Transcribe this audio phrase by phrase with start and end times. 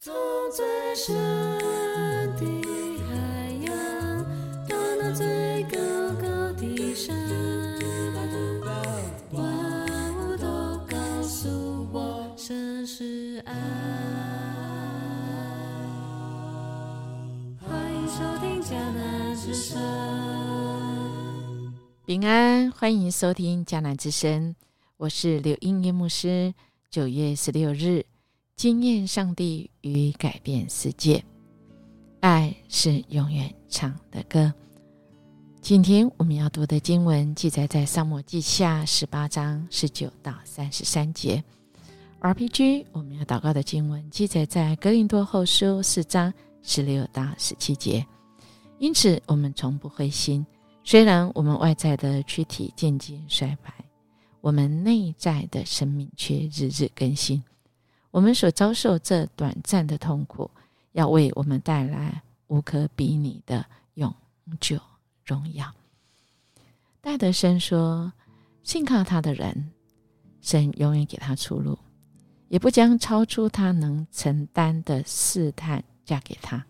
[0.00, 0.14] 从
[0.52, 1.12] 最深
[2.36, 2.46] 的
[3.08, 4.24] 海洋，
[4.68, 5.76] 到那最高
[6.22, 7.16] 高的山，
[9.32, 9.42] 万
[10.14, 10.46] 物都
[10.86, 13.52] 告诉我，这是爱。
[17.60, 19.76] 欢迎收听迦南之声。
[22.06, 24.54] 平安，欢迎收听迦南之声，
[24.96, 26.54] 我是刘英月牧师。
[26.88, 28.06] 九月十六日，
[28.58, 31.24] 惊艳上帝与改变世界，
[32.18, 34.52] 爱是永远唱的歌。
[35.60, 41.40] 今天我们要读的经文记载在《沙漠记下》十八章十九到三十三节。
[42.18, 48.04] RPG 我们要祷告的经文记载在《格林多后书》四章十六到十七节。
[48.80, 50.44] 因此，我们从不灰心。
[50.82, 53.72] 虽然我们外在的躯体渐渐衰败，
[54.40, 57.40] 我们内在的生命却日日更新。
[58.18, 60.50] 我们所遭受这短暂的痛苦，
[60.90, 64.12] 要为我们带来无可比拟的永
[64.58, 64.76] 久
[65.24, 65.72] 荣耀。
[67.00, 68.12] 戴德生说
[68.64, 69.70] ：“信靠他的人，
[70.40, 71.78] 神永远给他出路，
[72.48, 76.66] 也不将超出他能承担的试探嫁给他。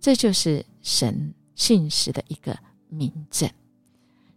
[0.00, 3.46] 这就是神信实的一个。”明证，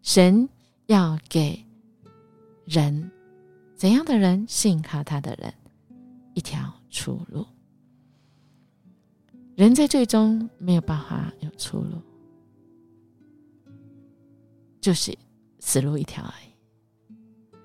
[0.03, 0.49] 神
[0.87, 1.65] 要给
[2.65, 3.09] 人
[3.77, 5.53] 怎样的人信靠他的人
[6.33, 7.45] 一条出路。
[9.55, 12.01] 人在最终没有办法有出路，
[14.79, 15.15] 就是
[15.59, 17.57] 死路一条而已。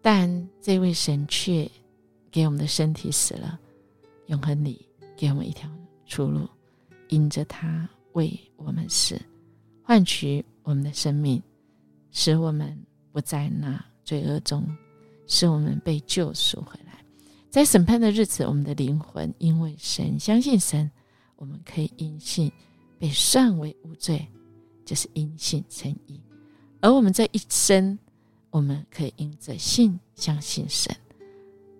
[0.00, 1.68] 但这位神却
[2.30, 3.58] 给我们的身体死了，
[4.26, 5.68] 永恒里给我们一条
[6.04, 6.48] 出路，
[7.08, 9.20] 因着他为我们死。
[9.82, 11.42] 换取我们的生命，
[12.12, 12.76] 使我们
[13.10, 14.64] 不在那罪恶中，
[15.26, 16.85] 使我们被救赎回来。
[17.50, 20.90] 在审判的日子，我们的灵魂因为神相信神，
[21.36, 22.52] 我们可以因信
[22.98, 24.26] 被算为无罪，
[24.84, 26.20] 就是因信称义。
[26.80, 27.98] 而我们这一生，
[28.50, 30.94] 我们可以因着信相信神，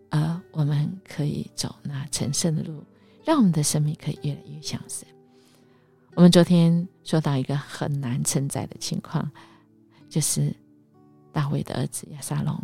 [0.08, 2.82] 而我们可以走那成圣的路，
[3.24, 5.06] 让我们的生命可以越来越像神。
[6.14, 9.30] 我们昨天说到一个很难承载的情况，
[10.08, 10.50] 就是
[11.30, 12.58] 大卫的儿子亚撒龙，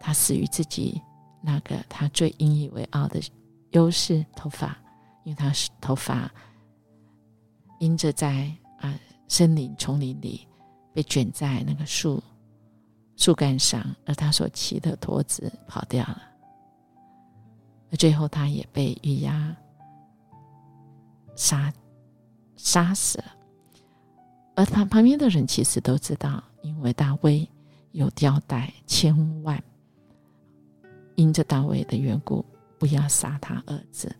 [0.00, 0.98] 他死于自己
[1.44, 3.20] 那个他最引以为傲的
[3.70, 4.76] 优势——头发，
[5.24, 6.30] 因为他是头发
[7.78, 10.48] 因着在啊森林丛林里
[10.92, 12.22] 被卷在那个树
[13.16, 16.22] 树干上，而他所骑的驼子跑掉了，
[17.90, 19.56] 而最后他也被玉压
[21.36, 21.72] 杀。
[22.56, 23.24] 杀死了，
[24.54, 27.46] 而旁旁边的人其实都知道，因为大卫
[27.90, 29.62] 有吊带千万，
[31.16, 32.44] 因着大卫的缘故，
[32.78, 34.14] 不要杀他儿子。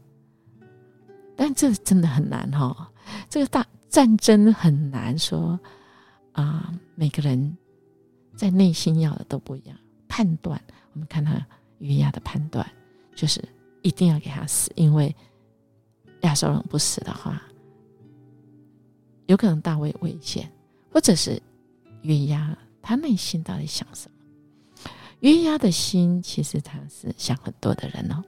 [1.36, 2.90] 但这真的很难哈，
[3.28, 5.58] 这个大战争很难说
[6.32, 7.56] 啊，每个人
[8.36, 9.76] 在内心要的都不一样。
[10.08, 10.60] 判断，
[10.92, 11.44] 我们看他
[11.78, 12.64] 约亚的判断，
[13.16, 13.42] 就是
[13.82, 15.14] 一定要给他死，因为
[16.20, 17.42] 亚瑟人不死的话。
[19.26, 20.48] 有可能大卫危险，
[20.92, 21.42] 或者是
[22.02, 24.13] 约押，他内心到底想什么？
[25.24, 28.22] 约押的心其实他是想很多的人哦。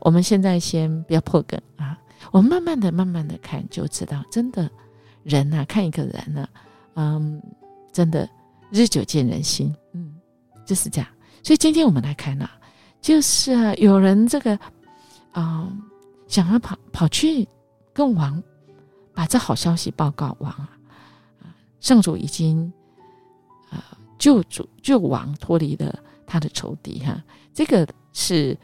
[0.00, 1.98] 我们现在先不要破梗啊，
[2.32, 4.70] 我们慢慢的、慢慢的看，就知道真的
[5.22, 6.48] 人呐，看一个人呢，
[6.94, 7.42] 嗯，
[7.92, 8.26] 真的
[8.70, 10.14] 日久见人心，嗯，
[10.64, 11.06] 就是这样。
[11.42, 12.48] 所以今天我们来看呐，
[13.02, 14.58] 就是啊有人这个
[15.32, 15.70] 啊，
[16.26, 17.46] 想要跑跑去
[17.92, 18.42] 跟王。
[19.12, 20.78] 把这好消息报告王啊！
[21.42, 22.72] 啊，圣主已经
[23.68, 25.98] 啊救主救王脱离了
[26.30, 27.20] 他的仇敌哈。
[27.52, 28.56] 这个是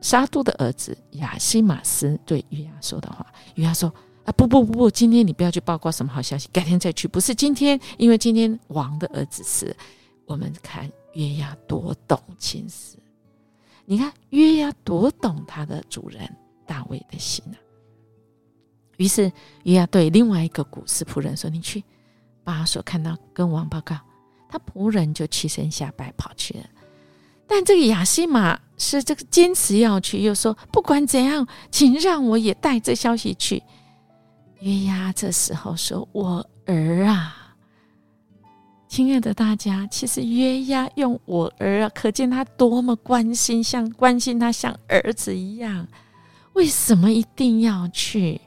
[0.00, 3.26] 沙都的儿子亚西马斯对约亚说的话。
[3.56, 3.92] 约亚说
[4.24, 7.08] ：“啊，不不不不，今天你不要去报告什么好消息，改天再去。
[7.08, 9.76] 不是今天，因为今天王的儿子是。
[10.24, 12.96] 我们看约亚多懂情思，
[13.84, 17.58] 你看约亚多懂他的主人大卫的心啊。”
[18.96, 19.30] 于是
[19.64, 21.82] 约亚对另外一个古斯仆人说：“你去
[22.44, 23.98] 把所看到跟王报告。”
[24.52, 26.64] 他仆人就屈身下拜跑去了。
[27.46, 33.62] 但这个亚西玛是这个坚持要去，又说：“不管怎样，请让我也带这消息去。”
[34.60, 37.54] 约亚这时候说：“我儿啊，
[38.88, 45.86] 亲爱的大家，其实约亚用我儿啊，可见他多么关心，像关心他像儿子一样。
[46.52, 48.40] 为什么一定要去？”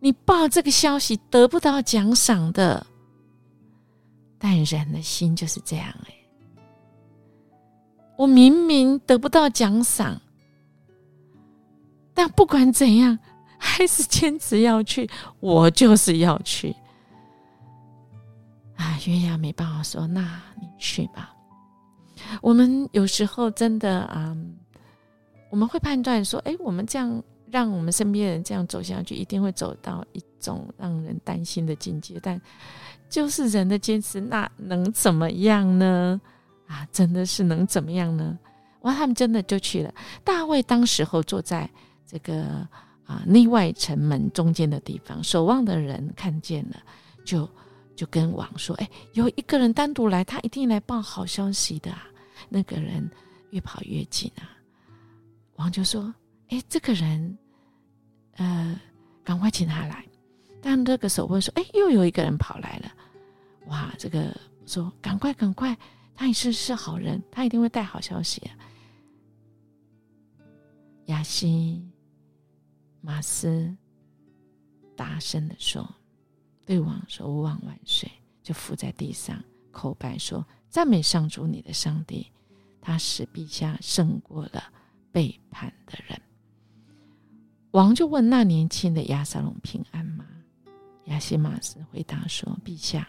[0.00, 2.86] 你报这个消息得不到奖赏的，
[4.38, 6.14] 但人的心就是这样哎。
[8.16, 10.20] 我明明得不到奖赏，
[12.12, 13.18] 但不管怎样，
[13.58, 15.08] 还是坚持要去。
[15.38, 16.74] 我就是要去。
[18.76, 20.20] 啊，约亚没办法说，那
[20.60, 21.34] 你去吧。
[22.42, 24.36] 我们有时候真的啊，
[25.50, 32.18] 我们会判断说，哎，我们这样让我们身边人这样走下去，一定会走到一种让人担心的境界。
[32.20, 32.40] 但
[33.08, 36.20] 就是人的坚持，那能怎么样呢？
[36.66, 38.38] 啊，真的是能怎么样呢？
[38.82, 39.92] 哇，他们真的就去了。
[40.22, 41.68] 大卫当时候坐在
[42.06, 42.68] 这个
[43.06, 46.76] 啊内外城门中间的地方，守望的人看见了，
[47.24, 47.48] 就
[47.96, 51.90] 就跟王说：“哎，有一个人单独来，他一定来报好消息的。”
[52.48, 53.10] 那个人
[53.50, 54.46] 越跑越近啊，
[55.56, 56.14] 王就说
[56.50, 57.36] ：“哎，这个人，
[58.36, 58.78] 呃，
[59.24, 60.04] 赶快请他来。”
[60.60, 62.92] 但这个守卫说：“哎，又有一个人跑来了。”
[63.68, 64.34] 哇，这个
[64.66, 65.76] 说：“赶快，赶快，
[66.14, 68.42] 他也是是好人，他一定会带好消息。”
[71.06, 71.82] 亚西
[73.00, 73.74] 马斯
[74.94, 75.88] 大声的说
[76.66, 78.10] ：“对王说，王万岁！”
[78.42, 82.30] 就伏在地上口白说：“赞美上主你的上帝，
[82.80, 84.64] 他使陛下胜过了
[85.12, 86.20] 背叛的人。”
[87.72, 90.24] 王就问：“那年轻的亚撒龙平安吗？”
[91.04, 93.08] 亚西马斯回答说：“陛下，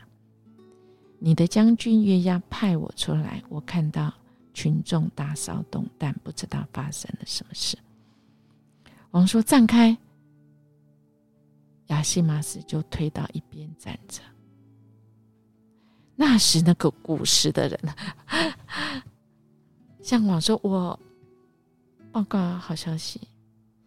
[1.20, 4.14] 你的将军约押派我出来，我看到
[4.54, 7.78] 群众大骚动，但不知道发生了什么事。”
[9.12, 9.98] 王说：“站开！”
[11.88, 14.22] 亚西马斯就推到一边站着。
[16.16, 17.80] 那时，那个古时的人
[20.04, 21.00] 向王说：“我
[22.12, 23.22] 报告好消息，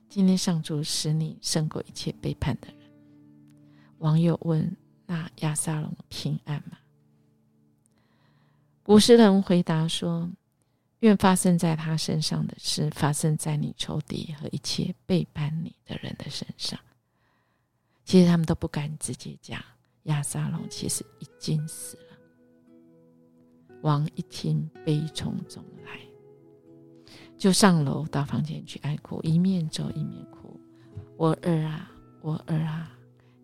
[0.08, 2.76] 今天上主使你胜过一切背叛的人。”
[3.98, 4.76] 网友问
[5.06, 6.76] ：“那亚撒龙平安吗？”
[8.82, 10.28] 古时人回答说
[11.00, 16.78] ：“愿发生在他身上的事，发生在你仇敌和一切背叛你的人的身上。”
[18.04, 19.62] 其实他们都不敢直接讲，
[20.04, 22.02] 亚撒龙其实已经死了。
[23.82, 26.00] 王一听，悲从中来，
[27.38, 30.60] 就上楼到房间去哀哭，一面走一面哭
[31.16, 31.90] ：“我儿啊，
[32.20, 32.92] 我儿啊！”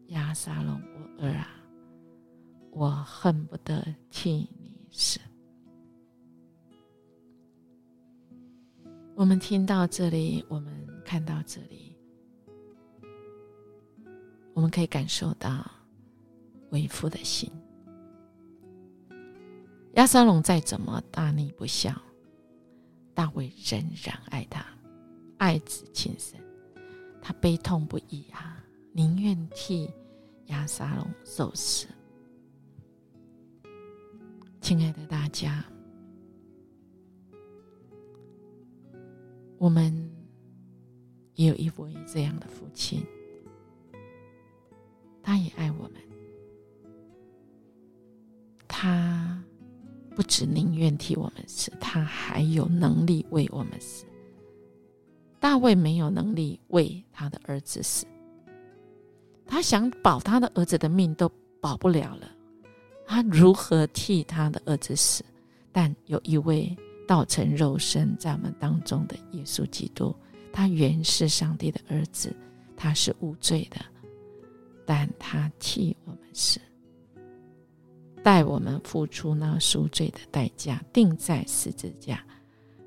[0.09, 0.83] 亚撒龙，
[1.19, 1.49] 我儿啊，
[2.73, 5.21] 我恨不得替你死。
[9.19, 10.73] 我们听到这里，我们
[11.05, 11.93] 看到这里，
[14.55, 15.69] 我们可以感受到
[16.71, 17.51] 为父的心。
[19.95, 21.93] 亚撒龙再怎么大逆不孝，
[23.13, 24.65] 大卫仍然爱他，
[25.39, 26.41] 爱子情深，
[27.21, 28.65] 他悲痛不已啊。
[28.93, 29.91] 宁愿替
[30.47, 31.89] 亚撒龙受死。
[34.61, 35.65] 亲爱的大家，
[39.59, 39.93] 我们
[41.35, 43.05] 也有一位这样的父亲，
[45.23, 45.95] 他也爱我们，
[48.67, 49.43] 他
[50.15, 54.07] 不止宁愿替我们死，他还有能力为我们死。
[55.41, 58.07] 大卫没有能力为他的儿子死。
[59.47, 62.31] 他想保他的儿子的命都保不了了，
[63.07, 65.25] 他如何替他的儿子死？
[65.73, 66.77] 但有一位
[67.09, 70.15] 道成肉身在我们当中的耶稣基督，
[70.53, 72.33] 他原是上帝的儿子，
[72.77, 73.81] 他是无罪的，
[74.87, 76.61] 但他替我们死，
[78.23, 82.23] 代我们付出那赎罪的代价，钉在十字架，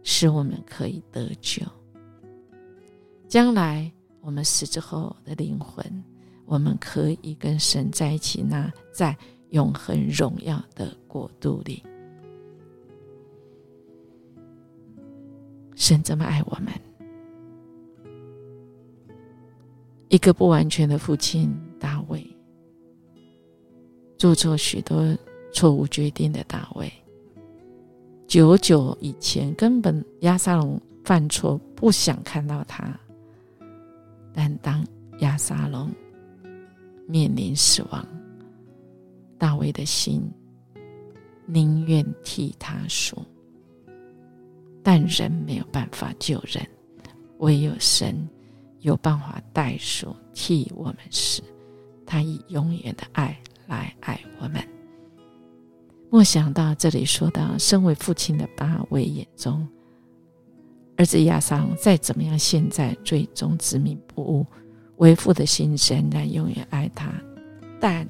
[0.03, 1.61] 使我们可以得救。
[3.27, 5.83] 将来我们死之后的灵魂。
[6.43, 9.17] 我们可以跟神在一起，那在
[9.51, 11.81] 永恒荣耀的国度里，
[15.81, 16.71] 神这么爱我们。
[20.09, 22.23] 一个不完全的父亲大卫，
[24.15, 25.17] 做错许多
[25.51, 26.87] 错误决定的大卫，
[28.27, 32.95] 久久以前根本亚撒龙犯错，不想看到他，
[34.31, 34.85] 但当
[35.21, 35.89] 亚撒龙。
[37.07, 38.07] 面临死亡，
[39.37, 40.21] 大卫的心
[41.45, 43.17] 宁愿替他赎，
[44.83, 46.65] 但人没有办法救人，
[47.39, 48.27] 唯有神
[48.79, 51.43] 有办法代赎，替我们死。
[52.05, 54.61] 他以永远的爱来爱我们。
[56.09, 59.65] 莫想到这里说到，身为父亲的八位眼中，
[60.97, 64.45] 儿子亚桑再怎么样，现在最终执迷不悟。
[64.97, 67.11] 为父的心仍然永远爱他，
[67.79, 68.07] 但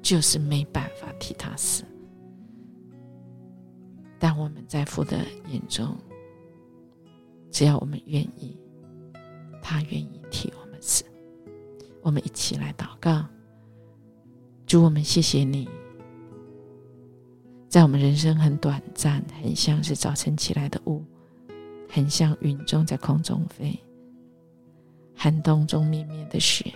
[0.00, 1.84] 就是没办法替他死。
[4.20, 5.96] 但我们在父的眼中，
[7.50, 8.56] 只要我们愿意，
[9.60, 9.82] 他。
[9.82, 11.04] 愿意替我们死。
[12.02, 13.24] 我们一起来祷告，
[14.66, 15.68] 主，我们谢谢你，
[17.68, 21.04] 在我们人生很短暂，很像是早晨起来的雾，
[21.88, 23.78] 很像云中在空中飞，
[25.14, 26.72] 寒冬中绵绵的雪，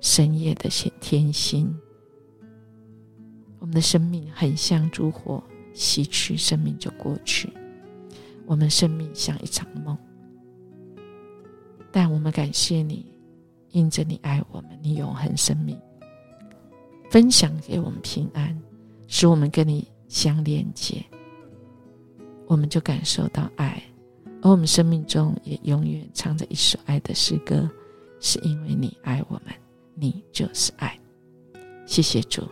[0.00, 0.68] 深夜的
[1.00, 1.72] 天星。
[3.58, 5.42] 我们的生命很像烛火，
[5.78, 7.48] 熄去，生命就过去。
[8.46, 9.96] 我们生命像一场梦，
[11.92, 13.06] 但我们感谢你，
[13.70, 15.78] 因着你爱我们，你永恒生命
[17.10, 18.60] 分享给我们平安，
[19.06, 21.04] 使我们跟你相连接，
[22.46, 23.80] 我们就感受到爱，
[24.42, 27.70] 而我们生命中也永远唱着一首爱的诗歌，
[28.18, 29.54] 是因为你爱我们，
[29.94, 30.98] 你就是爱。
[31.86, 32.42] 谢谢主。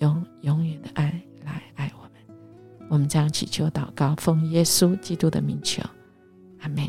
[0.00, 5.82] 永永远的爱来爱我们，我们将祈求祷告，奉耶稣基督的名求，
[6.60, 6.84] 阿门。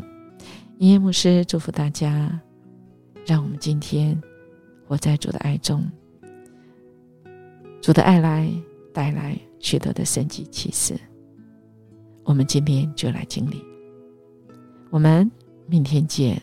[0.78, 2.40] 音乐牧师祝福大家，
[3.26, 4.20] 让我们今天
[4.86, 5.90] 活在主的爱中，
[7.80, 8.50] 主的爱来
[8.92, 10.98] 带来许多的神迹奇事，
[12.24, 13.64] 我们今天就来经历。
[14.90, 15.30] 我们
[15.66, 16.40] 明天见。